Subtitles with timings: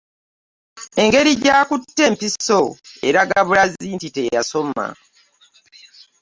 [1.03, 2.59] Engeri gy'akutte empiso
[3.07, 4.87] eraga bulazi nti teyasoma.